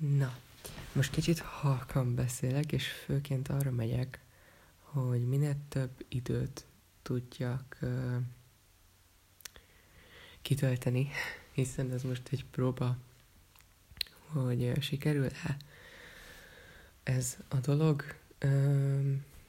[0.00, 0.38] Na,
[0.92, 4.20] most kicsit halkan beszélek, és főként arra megyek,
[4.78, 6.66] hogy minél több időt
[7.02, 8.16] tudjak uh,
[10.42, 11.10] kitölteni,
[11.52, 12.96] hiszen ez most egy próba,
[14.26, 15.56] hogy sikerül-e
[17.02, 18.04] ez a dolog.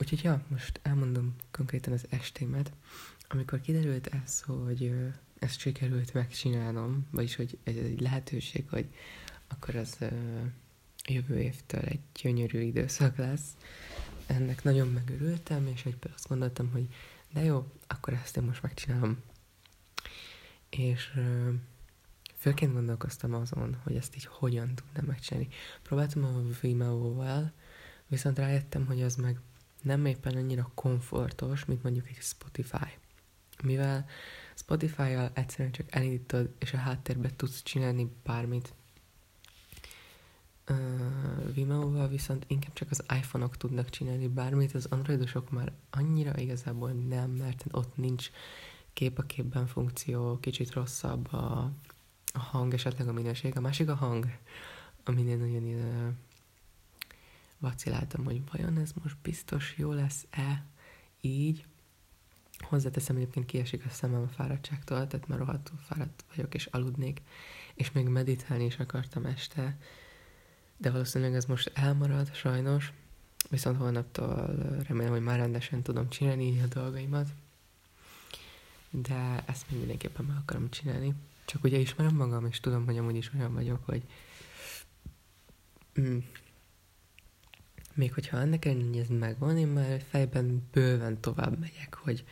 [0.00, 2.72] Úgyhogy ja, most elmondom konkrétan az estémet.
[3.28, 8.88] Amikor kiderült ez, hogy uh, ezt sikerült megcsinálnom, vagyis hogy ez egy lehetőség, hogy
[9.54, 9.98] akkor az
[11.08, 13.56] jövő évtől egy gyönyörű időszak lesz.
[14.26, 16.88] Ennek nagyon megörültem, és egyből azt gondoltam, hogy
[17.32, 19.22] de jó, akkor ezt én most megcsinálom.
[20.70, 21.54] És uh,
[22.36, 25.48] főként gondolkoztam azon, hogy ezt így hogyan tudnám megcsinálni.
[25.82, 27.52] Próbáltam a Vimeo-val,
[28.06, 29.40] viszont rájöttem, hogy az meg
[29.82, 32.98] nem éppen annyira komfortos, mint mondjuk egy Spotify.
[33.62, 34.06] Mivel
[34.54, 38.74] Spotify-jal egyszerűen csak elindítod, és a háttérbe tudsz csinálni bármit,
[41.64, 47.30] Vimeo-val viszont inkább csak az iPhone-ok tudnak csinálni bármit, az androidosok már annyira igazából nem,
[47.30, 48.30] mert ott nincs
[48.92, 51.70] kép a képben funkció, kicsit rosszabb a,
[52.32, 53.56] a hang, esetleg a minőség.
[53.56, 54.26] A másik a hang,
[55.04, 56.12] amin én nagyon uh,
[57.58, 60.64] vaciláltam, hogy vajon ez most biztos jó lesz-e
[61.20, 61.64] így.
[62.58, 67.22] Hozzáteszem, egyébként kiesik a szemem a fáradtságtól, tehát már rohadtul fáradt vagyok, és aludnék,
[67.74, 69.76] és még meditálni is akartam este,
[70.84, 72.92] de valószínűleg ez most elmarad, sajnos.
[73.50, 74.54] Viszont holnaptól
[74.86, 77.28] remélem, hogy már rendesen tudom csinálni a dolgaimat.
[78.90, 81.14] De ezt még mindenképpen meg akarom csinálni.
[81.44, 84.02] Csak ugye ismerem magam, és tudom, hogy amúgy is olyan vagyok, hogy
[86.00, 86.18] mm,
[87.94, 92.24] még hogyha ennek ellenére ez megvan, én már fejben bőven tovább megyek, hogy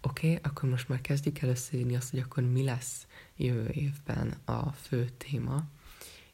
[0.00, 4.36] oké, okay, akkor most már kezdjük el összeírni azt, hogy akkor mi lesz jövő évben
[4.44, 5.64] a fő téma,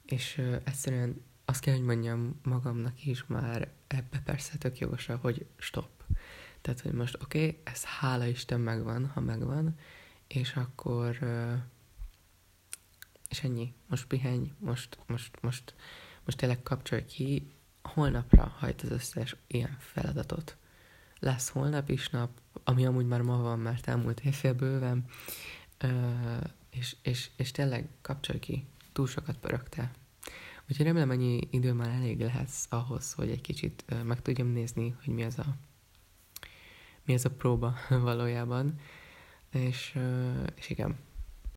[0.07, 5.47] és uh, egyszerűen azt kell, hogy mondjam magamnak is már ebbe persze tök jogos, hogy
[5.57, 5.89] stop.
[6.61, 9.79] Tehát, hogy most oké, okay, ez hála Isten megvan, ha megvan,
[10.27, 11.19] és akkor
[13.29, 13.75] és ennyi.
[13.87, 15.75] Most pihenj, most, most, most,
[16.25, 20.57] most tényleg kapcsolj ki, holnapra hajt az összes ilyen feladatot.
[21.19, 22.31] Lesz holnap is nap,
[22.65, 25.05] ami amúgy már ma van, mert elmúlt évfél bőven,
[26.71, 29.91] és, és, és tényleg kapcsolj ki, túl sokat pörögte,
[30.71, 35.15] Úgyhogy remélem ennyi idő már elég lehet ahhoz, hogy egy kicsit meg tudjam nézni, hogy
[35.15, 35.57] mi ez a,
[37.05, 38.79] mi ez a próba valójában.
[39.51, 39.99] És,
[40.55, 40.97] és igen,